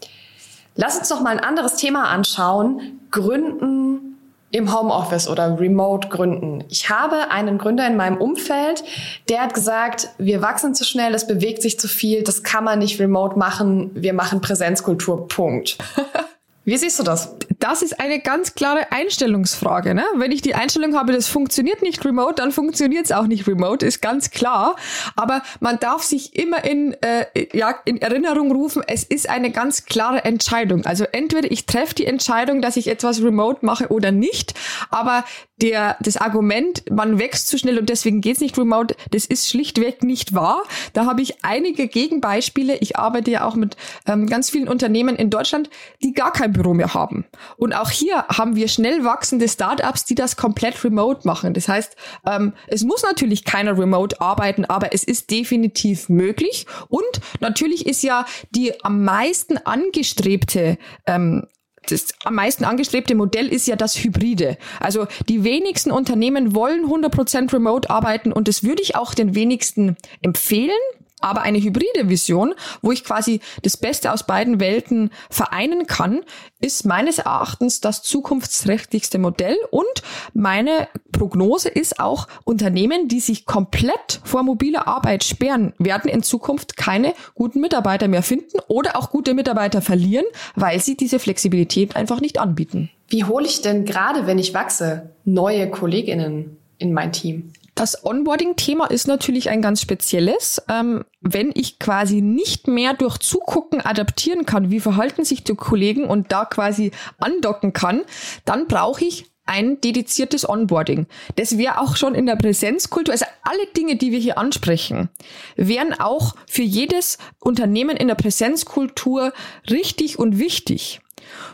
[0.77, 2.99] Lass uns noch mal ein anderes Thema anschauen.
[3.11, 4.17] Gründen
[4.51, 6.63] im Homeoffice oder Remote gründen.
[6.69, 8.83] Ich habe einen Gründer in meinem Umfeld,
[9.27, 12.79] der hat gesagt, wir wachsen zu schnell, es bewegt sich zu viel, das kann man
[12.79, 15.77] nicht remote machen, wir machen Präsenzkultur, Punkt.
[16.67, 17.33] Wie siehst du das?
[17.59, 19.95] Das ist eine ganz klare Einstellungsfrage.
[19.95, 20.03] Ne?
[20.17, 23.85] Wenn ich die Einstellung habe, das funktioniert nicht remote, dann funktioniert es auch nicht remote,
[23.85, 24.75] ist ganz klar.
[25.15, 29.85] Aber man darf sich immer in, äh, ja, in Erinnerung rufen, es ist eine ganz
[29.85, 30.85] klare Entscheidung.
[30.85, 34.53] Also entweder ich treffe die Entscheidung, dass ich etwas remote mache oder nicht.
[34.89, 35.23] Aber
[35.61, 40.03] der, das Argument, man wächst zu schnell und deswegen geht's nicht remote, das ist schlichtweg
[40.03, 40.63] nicht wahr.
[40.93, 42.77] Da habe ich einige Gegenbeispiele.
[42.77, 45.69] Ich arbeite ja auch mit ähm, ganz vielen Unternehmen in Deutschland,
[46.03, 47.25] die gar kein Büro mehr haben.
[47.57, 51.53] Und auch hier haben wir schnell wachsende Startups, die das komplett remote machen.
[51.55, 51.95] Das heißt,
[52.27, 56.67] ähm, es muss natürlich keiner remote arbeiten, aber es ist definitiv möglich.
[56.89, 61.47] Und natürlich ist ja die am meisten angestrebte ähm,
[61.91, 64.57] das am meisten angestrebte Modell ist ja das Hybride.
[64.79, 69.97] Also die wenigsten Unternehmen wollen 100% remote arbeiten und das würde ich auch den wenigsten
[70.21, 70.71] empfehlen.
[71.19, 76.21] Aber eine hybride Vision, wo ich quasi das Beste aus beiden Welten vereinen kann,
[76.59, 79.57] ist meines Erachtens das zukunftsträchtigste Modell.
[79.71, 79.85] Und
[80.33, 86.77] meine Prognose ist auch, Unternehmen, die sich komplett vor mobiler Arbeit sperren, werden in Zukunft
[86.77, 90.25] keine guten Mitarbeiter mehr finden oder auch gute Mitarbeiter verlieren,
[90.55, 92.91] weil sie diese Flexibilität einfach nicht anbieten.
[93.09, 97.53] Wie hole ich denn gerade, wenn ich wachse, neue Kolleginnen in mein Team?
[97.77, 100.63] Das Onboarding-Thema ist natürlich ein ganz spezielles.
[100.67, 106.05] Ähm, wenn ich quasi nicht mehr durch Zugucken adaptieren kann, wie verhalten sich die Kollegen
[106.05, 108.01] und da quasi andocken kann,
[108.45, 111.05] dann brauche ich ein dediziertes Onboarding.
[111.35, 115.09] Das wäre auch schon in der Präsenzkultur, also alle Dinge, die wir hier ansprechen,
[115.55, 119.33] wären auch für jedes Unternehmen in der Präsenzkultur
[119.69, 120.99] richtig und wichtig.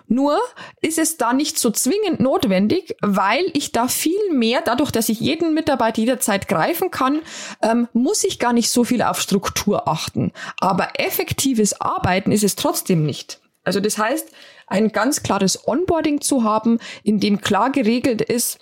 [0.07, 0.39] Nur
[0.81, 5.19] ist es da nicht so zwingend notwendig, weil ich da viel mehr, dadurch, dass ich
[5.19, 7.19] jeden Mitarbeiter jederzeit greifen kann,
[7.62, 10.31] ähm, muss ich gar nicht so viel auf Struktur achten.
[10.59, 13.39] Aber effektives Arbeiten ist es trotzdem nicht.
[13.63, 14.29] Also das heißt,
[14.67, 18.59] ein ganz klares Onboarding zu haben, in dem klar geregelt ist,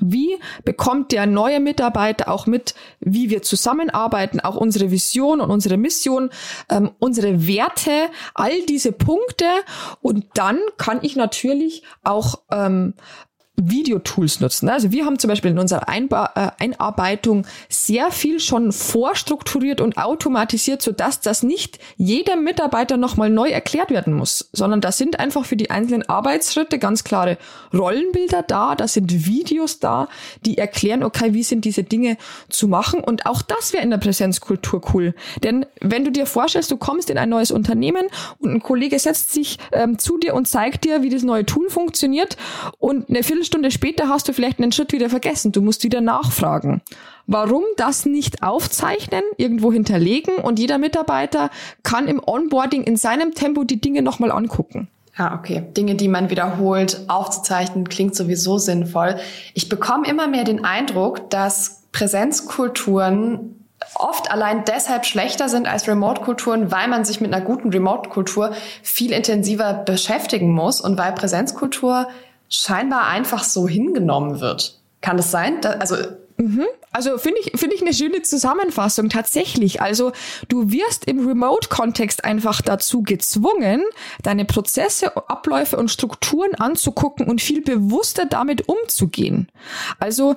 [0.00, 5.76] wie bekommt der neue Mitarbeiter auch mit, wie wir zusammenarbeiten, auch unsere Vision und unsere
[5.76, 6.30] Mission,
[6.68, 9.46] ähm, unsere Werte, all diese Punkte.
[10.00, 12.94] Und dann kann ich natürlich auch ähm,
[13.56, 14.68] Videotools nutzen.
[14.70, 19.98] Also wir haben zum Beispiel in unserer Einba äh, Einarbeitung sehr viel schon vorstrukturiert und
[19.98, 25.44] automatisiert, sodass das nicht jedem Mitarbeiter nochmal neu erklärt werden muss, sondern da sind einfach
[25.44, 27.36] für die einzelnen Arbeitsschritte ganz klare
[27.74, 30.08] Rollenbilder da, da sind Videos da,
[30.46, 32.16] die erklären, okay, wie sind diese Dinge
[32.48, 35.14] zu machen und auch das wäre in der Präsenzkultur cool.
[35.42, 38.06] Denn wenn du dir vorstellst, du kommst in ein neues Unternehmen
[38.38, 41.68] und ein Kollege setzt sich ähm, zu dir und zeigt dir, wie das neue Tool
[41.68, 42.38] funktioniert
[42.78, 45.50] und eine Viertelstunde später hast du vielleicht einen Schritt wieder vergessen.
[45.50, 46.80] Du musst wieder nachfragen.
[47.26, 51.50] Warum das nicht aufzeichnen, irgendwo hinterlegen und jeder Mitarbeiter
[51.82, 54.86] kann im Onboarding in seinem Tempo die Dinge nochmal angucken.
[55.16, 55.64] Ah, okay.
[55.76, 59.16] Dinge, die man wiederholt, aufzuzeichnen, klingt sowieso sinnvoll.
[59.54, 63.56] Ich bekomme immer mehr den Eindruck, dass Präsenzkulturen
[63.96, 68.52] oft allein deshalb schlechter sind als Remote-Kulturen, weil man sich mit einer guten Remote-Kultur
[68.84, 72.06] viel intensiver beschäftigen muss und weil Präsenzkultur
[72.52, 74.78] scheinbar einfach so hingenommen wird.
[75.00, 75.60] Kann das sein?
[75.60, 75.96] Da, also
[76.36, 76.66] Mhm.
[76.90, 79.80] Also finde ich, finde ich eine schöne Zusammenfassung tatsächlich.
[79.80, 80.12] Also
[80.48, 83.82] du wirst im Remote-Kontext einfach dazu gezwungen,
[84.22, 89.50] deine Prozesse, Abläufe und Strukturen anzugucken und viel bewusster damit umzugehen.
[90.00, 90.34] Also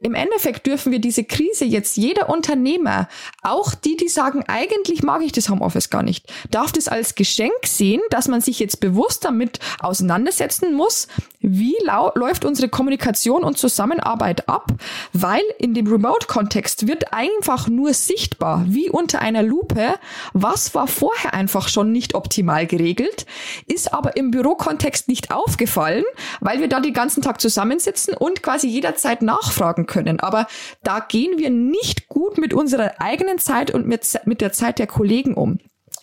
[0.00, 3.08] im Endeffekt dürfen wir diese Krise jetzt jeder Unternehmer,
[3.42, 7.66] auch die, die sagen, eigentlich mag ich das Homeoffice gar nicht, darf das als Geschenk
[7.66, 11.08] sehen, dass man sich jetzt bewusst damit auseinandersetzen muss,
[11.40, 11.76] wie
[12.14, 14.72] läuft unsere Kommunikation und Zusammenarbeit ab,
[15.12, 19.94] weil in dem Remote-Kontext wird einfach nur sichtbar, wie unter einer Lupe,
[20.32, 23.26] was war vorher einfach schon nicht optimal geregelt,
[23.66, 26.04] ist aber im Bürokontext nicht aufgefallen,
[26.40, 30.20] weil wir da den ganzen Tag zusammensitzen und quasi jederzeit nachfragen nachfragen können.
[30.20, 30.46] Aber
[30.82, 34.86] da gehen wir nicht gut mit unserer eigenen Zeit und mit, mit der Zeit der
[34.86, 35.58] Kollegen um.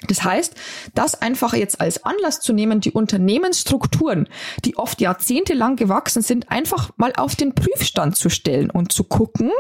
[0.10, 0.56] Das heißt,
[0.96, 4.28] das einfach jetzt als Anlass zu nehmen, die Unternehmensstrukturen,
[4.66, 9.52] die oft jahrzehntelang gewachsen sind, einfach mal auf den Prüfstand zu stellen und zu gucken,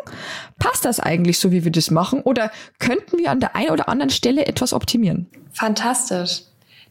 [0.59, 3.87] passt das eigentlich so, wie wir das machen, oder könnten wir an der einen oder
[3.87, 5.27] anderen Stelle etwas optimieren?
[5.53, 6.41] Fantastisch.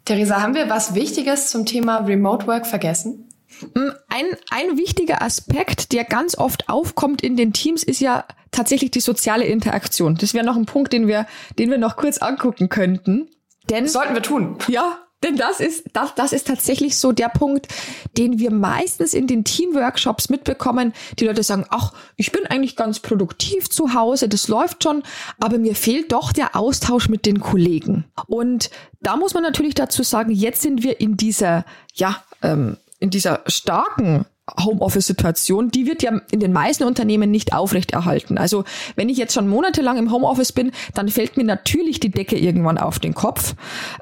[0.07, 3.29] Theresa, haben wir was Wichtiges zum Thema Remote Work vergessen?
[3.75, 8.91] Mm, ein, ein wichtiger Aspekt, der ganz oft aufkommt in den Teams, ist ja tatsächlich
[8.91, 10.17] die soziale Interaktion.
[10.17, 11.27] Das wäre noch ein Punkt, den wir,
[11.59, 13.29] den wir noch kurz angucken könnten.
[13.71, 14.57] Denn, Sollten wir tun.
[14.69, 17.69] Ja, denn das ist, das, das ist tatsächlich so der Punkt,
[18.19, 20.93] den wir meistens in den Teamworkshops mitbekommen.
[21.19, 25.03] Die Leute sagen, ach, ich bin eigentlich ganz produktiv zu Hause, das läuft schon,
[25.39, 28.05] aber mir fehlt doch der Austausch mit den Kollegen.
[28.27, 28.71] Und
[29.01, 33.43] da muss man natürlich dazu sagen, jetzt sind wir in dieser, ja, ähm, in dieser
[33.47, 34.27] starken
[34.61, 38.39] Homeoffice-Situation, die wird ja in den meisten Unternehmen nicht aufrechterhalten.
[38.39, 38.65] Also
[38.97, 42.79] wenn ich jetzt schon monatelang im Homeoffice bin, dann fällt mir natürlich die Decke irgendwann
[42.79, 43.55] auf den Kopf.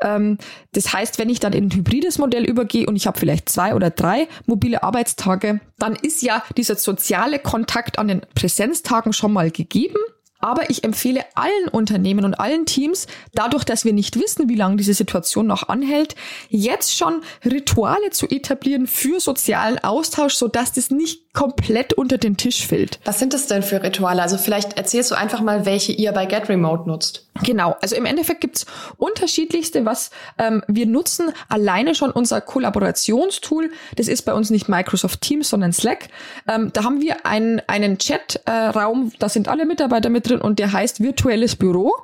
[0.03, 0.39] Ähm,
[0.73, 3.75] das heißt, wenn ich dann in ein hybrides Modell übergehe und ich habe vielleicht zwei
[3.75, 9.51] oder drei mobile Arbeitstage, dann ist ja dieser soziale Kontakt an den Präsenztagen schon mal
[9.51, 9.99] gegeben.
[10.41, 14.77] Aber ich empfehle allen Unternehmen und allen Teams, dadurch, dass wir nicht wissen, wie lange
[14.77, 16.15] diese Situation noch anhält,
[16.49, 22.67] jetzt schon Rituale zu etablieren für sozialen Austausch, sodass das nicht komplett unter den Tisch
[22.67, 22.99] fällt.
[23.05, 24.21] Was sind das denn für Rituale?
[24.21, 27.29] Also vielleicht erzählst du einfach mal, welche ihr bei Get Remote nutzt.
[27.45, 28.67] Genau, also im Endeffekt gibt's
[28.97, 31.33] unterschiedlichste, was ähm, wir nutzen.
[31.49, 36.09] Alleine schon unser Kollaborationstool, das ist bei uns nicht Microsoft Teams, sondern Slack.
[36.49, 40.59] Ähm, da haben wir einen, einen Chat-Raum, äh, da sind alle Mitarbeiter mit drin und
[40.59, 41.95] der heißt virtuelles Büro.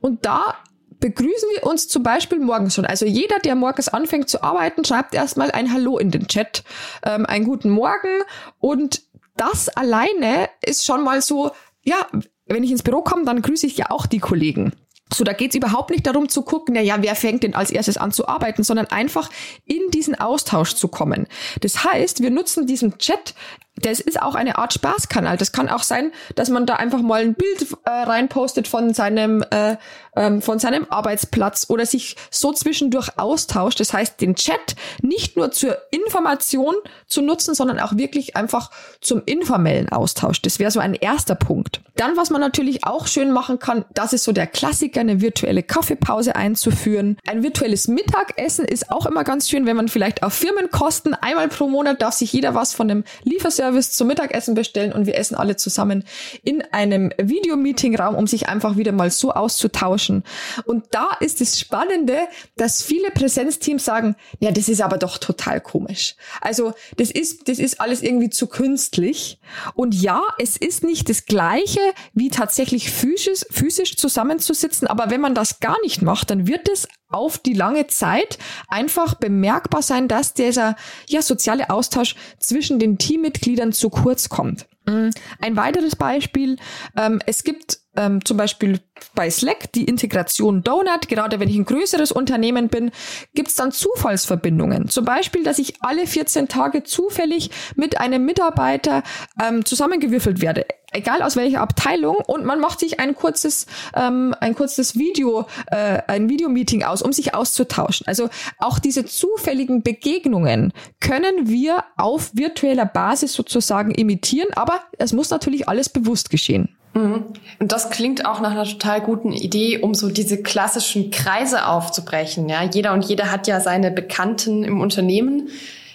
[0.00, 0.56] Und da
[1.00, 2.86] begrüßen wir uns zum Beispiel morgens schon.
[2.86, 6.64] Also jeder, der morgens anfängt zu arbeiten, schreibt erstmal ein Hallo in den Chat,
[7.04, 8.22] ähm, einen guten Morgen
[8.58, 9.02] und
[9.36, 11.50] das alleine ist schon mal so,
[11.82, 12.06] ja,
[12.46, 14.72] wenn ich ins Büro komme, dann grüße ich ja auch die Kollegen.
[15.12, 17.96] So, da geht's überhaupt nicht darum zu gucken, na ja, wer fängt denn als erstes
[17.96, 19.30] an zu arbeiten, sondern einfach
[19.64, 21.26] in diesen Austausch zu kommen.
[21.60, 23.34] Das heißt, wir nutzen diesen Chat
[23.76, 25.36] das ist auch eine Art Spaßkanal.
[25.36, 29.44] Das kann auch sein, dass man da einfach mal ein Bild äh, reinpostet von seinem
[29.50, 29.76] äh,
[30.16, 33.80] ähm, von seinem Arbeitsplatz oder sich so zwischendurch austauscht.
[33.80, 36.76] Das heißt, den Chat nicht nur zur Information
[37.08, 40.40] zu nutzen, sondern auch wirklich einfach zum informellen Austausch.
[40.42, 41.80] Das wäre so ein erster Punkt.
[41.96, 45.64] Dann, was man natürlich auch schön machen kann, das ist so der Klassiker, eine virtuelle
[45.64, 47.16] Kaffeepause einzuführen.
[47.26, 51.68] Ein virtuelles Mittagessen ist auch immer ganz schön, wenn man vielleicht auf Firmenkosten einmal pro
[51.68, 55.36] Monat darf sich jeder was von einem Lieferservice Service zum Mittagessen bestellen und wir essen
[55.36, 56.04] alle zusammen
[56.42, 60.22] in einem Videomeeting-Raum, um sich einfach wieder mal so auszutauschen.
[60.66, 62.18] Und da ist es Spannende,
[62.56, 66.14] dass viele Präsenzteams sagen, ja, das ist aber doch total komisch.
[66.42, 69.38] Also, das ist, das ist alles irgendwie zu künstlich.
[69.74, 71.80] Und ja, es ist nicht das Gleiche,
[72.12, 76.86] wie tatsächlich physisch, physisch zusammenzusitzen, aber wenn man das gar nicht macht, dann wird es
[77.14, 80.76] auf die lange Zeit einfach bemerkbar sein, dass dieser
[81.08, 84.66] ja, soziale Austausch zwischen den Teammitgliedern zu kurz kommt.
[84.86, 86.56] Mm, ein weiteres Beispiel,
[86.96, 88.80] ähm, es gibt ähm, zum Beispiel
[89.14, 91.08] bei Slack die Integration Donut.
[91.08, 92.90] Gerade wenn ich ein größeres Unternehmen bin,
[93.34, 94.88] gibt's dann Zufallsverbindungen.
[94.88, 99.02] Zum Beispiel, dass ich alle 14 Tage zufällig mit einem Mitarbeiter
[99.42, 104.54] ähm, zusammengewürfelt werde egal aus welcher Abteilung und man macht sich ein kurzes ähm, ein
[104.54, 108.06] kurzes Video äh, ein Videomeeting aus, um sich auszutauschen.
[108.06, 115.30] Also auch diese zufälligen Begegnungen können wir auf virtueller Basis sozusagen imitieren, aber es muss
[115.30, 116.76] natürlich alles bewusst geschehen.
[116.94, 117.24] Mhm.
[117.58, 122.48] Und das klingt auch nach einer total guten Idee, um so diese klassischen Kreise aufzubrechen.
[122.48, 125.48] Ja, jeder und jede hat ja seine Bekannten im Unternehmen.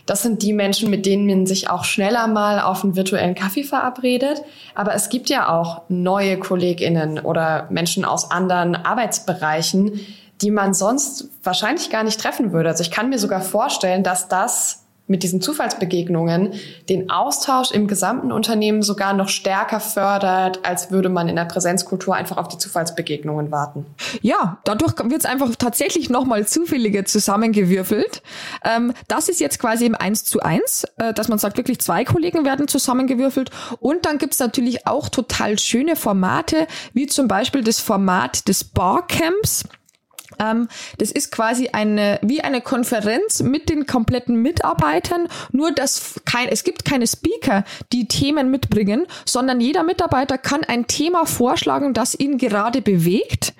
[0.05, 3.63] Das sind die Menschen, mit denen man sich auch schneller mal auf einen virtuellen Kaffee
[3.63, 4.41] verabredet.
[4.75, 9.99] Aber es gibt ja auch neue KollegInnen oder Menschen aus anderen Arbeitsbereichen,
[10.41, 12.69] die man sonst wahrscheinlich gar nicht treffen würde.
[12.69, 14.78] Also ich kann mir sogar vorstellen, dass das
[15.09, 16.53] mit diesen Zufallsbegegnungen
[16.87, 22.15] den Austausch im gesamten Unternehmen sogar noch stärker fördert, als würde man in der Präsenzkultur
[22.15, 23.85] einfach auf die Zufallsbegegnungen warten.
[24.21, 28.21] Ja, dadurch wird es einfach tatsächlich nochmal zufälliger zusammengewürfelt.
[28.63, 32.05] Ähm, das ist jetzt quasi im Eins zu eins, äh, dass man sagt, wirklich zwei
[32.05, 33.49] Kollegen werden zusammengewürfelt.
[33.79, 39.63] Und dann gibt's natürlich auch total schöne Formate, wie zum Beispiel das Format des Barcamps.
[40.37, 40.67] Ähm,
[40.97, 46.63] das ist quasi eine, wie eine Konferenz mit den kompletten Mitarbeitern, nur dass kein, es
[46.63, 47.63] gibt keine Speaker,
[47.93, 53.53] die Themen mitbringen, sondern jeder Mitarbeiter kann ein Thema vorschlagen, das ihn gerade bewegt.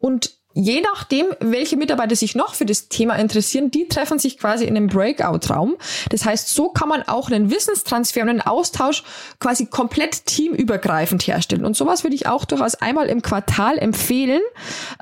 [0.00, 4.64] Und je nachdem, welche Mitarbeiter sich noch für das Thema interessieren, die treffen sich quasi
[4.64, 5.76] in einem Breakout-Raum.
[6.10, 9.04] Das heißt, so kann man auch einen Wissenstransfer und einen Austausch
[9.38, 11.64] quasi komplett teamübergreifend herstellen.
[11.64, 14.42] Und sowas würde ich auch durchaus einmal im Quartal empfehlen.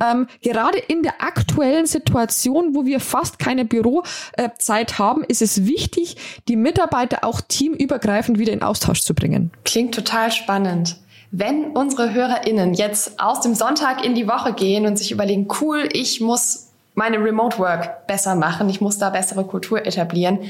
[0.03, 6.17] Ähm, gerade in der aktuellen Situation, wo wir fast keine Bürozeit haben, ist es wichtig,
[6.49, 9.53] die Mitarbeiter auch teamübergreifend wieder in Austausch zu bringen.
[9.65, 10.97] Klingt total spannend.
[11.31, 15.89] Wenn unsere HörerInnen jetzt aus dem Sonntag in die Woche gehen und sich überlegen, cool,
[15.93, 20.41] ich muss meine Remote Work besser machen, ich muss da bessere Kultur etablieren,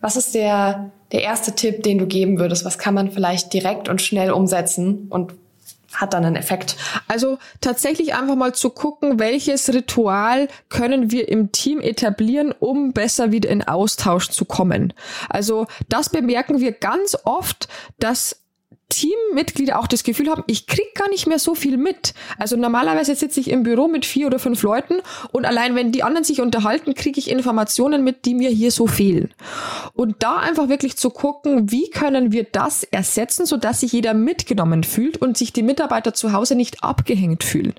[0.00, 2.64] was ist der, der erste Tipp, den du geben würdest?
[2.64, 5.32] Was kann man vielleicht direkt und schnell umsetzen und
[5.94, 6.76] hat dann einen Effekt.
[7.08, 13.32] Also tatsächlich einfach mal zu gucken, welches Ritual können wir im Team etablieren, um besser
[13.32, 14.92] wieder in Austausch zu kommen.
[15.28, 17.68] Also das bemerken wir ganz oft,
[17.98, 18.43] dass
[18.88, 22.14] Teammitglieder auch das Gefühl haben, ich krieg gar nicht mehr so viel mit.
[22.38, 24.94] Also normalerweise sitze ich im Büro mit vier oder fünf Leuten
[25.32, 28.86] und allein wenn die anderen sich unterhalten, kriege ich Informationen mit, die mir hier so
[28.86, 29.32] fehlen.
[29.94, 34.84] Und da einfach wirklich zu gucken, wie können wir das ersetzen, sodass sich jeder mitgenommen
[34.84, 37.74] fühlt und sich die Mitarbeiter zu Hause nicht abgehängt fühlen.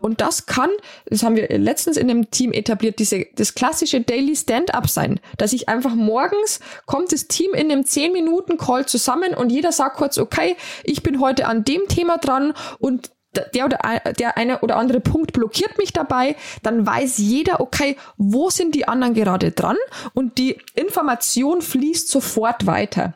[0.00, 0.70] Und das kann,
[1.06, 5.52] das haben wir letztens in einem Team etabliert, diese, das klassische Daily Stand-up sein, dass
[5.52, 9.96] ich einfach morgens kommt das Team in einem 10 Minuten Call zusammen und jeder sagt
[9.96, 13.10] kurz, okay, okay, ich bin heute an dem Thema dran und
[13.54, 13.78] der oder
[14.16, 18.86] der eine oder andere Punkt blockiert mich dabei, dann weiß jeder, okay, wo sind die
[18.86, 19.76] anderen gerade dran?
[20.12, 23.14] Und die Information fließt sofort weiter.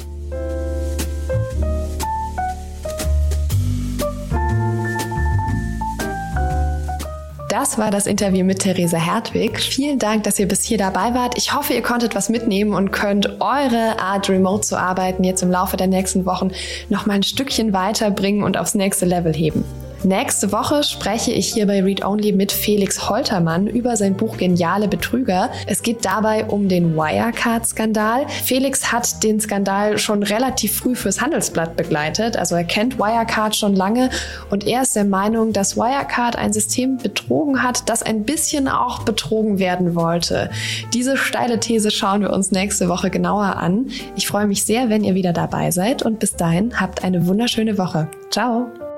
[7.60, 9.60] Das war das Interview mit Theresa Hertwig.
[9.60, 11.36] Vielen Dank, dass ihr bis hier dabei wart.
[11.36, 15.50] Ich hoffe, ihr konntet was mitnehmen und könnt eure Art, remote zu arbeiten, jetzt im
[15.50, 16.52] Laufe der nächsten Wochen
[16.88, 19.62] noch mal ein Stückchen weiterbringen und aufs nächste Level heben.
[20.02, 24.88] Nächste Woche spreche ich hier bei Read Only mit Felix Holtermann über sein Buch Geniale
[24.88, 25.50] Betrüger.
[25.66, 28.26] Es geht dabei um den Wirecard-Skandal.
[28.28, 33.76] Felix hat den Skandal schon relativ früh fürs Handelsblatt begleitet, also er kennt Wirecard schon
[33.76, 34.08] lange
[34.48, 39.00] und er ist der Meinung, dass Wirecard ein System betrogen hat, das ein bisschen auch
[39.02, 40.50] betrogen werden wollte.
[40.94, 43.90] Diese steile These schauen wir uns nächste Woche genauer an.
[44.16, 47.76] Ich freue mich sehr, wenn ihr wieder dabei seid und bis dahin habt eine wunderschöne
[47.76, 48.08] Woche.
[48.30, 48.89] Ciao!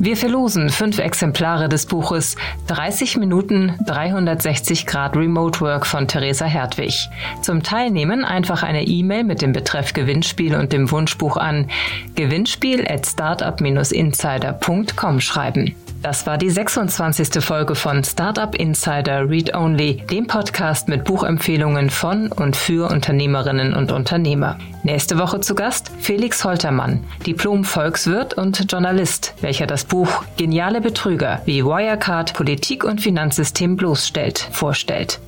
[0.00, 2.36] Wir verlosen fünf Exemplare des Buches
[2.68, 7.08] 30 Minuten 360 Grad Remote Work von Theresa Hertwig.
[7.42, 11.68] Zum Teilnehmen einfach eine E-Mail mit dem Betreff Gewinnspiel und dem Wunschbuch an
[12.14, 15.74] gewinnspiel at startup-insider.com schreiben.
[16.02, 17.44] Das war die 26.
[17.44, 23.90] Folge von Startup Insider Read Only, dem Podcast mit Buchempfehlungen von und für Unternehmerinnen und
[23.90, 24.56] Unternehmer.
[24.84, 31.64] Nächste Woche zu Gast Felix Holtermann, Diplom-Volkswirt und Journalist, welcher das Buch Geniale Betrüger, wie
[31.64, 35.18] Wirecard Politik und Finanzsystem bloßstellt, vorstellt.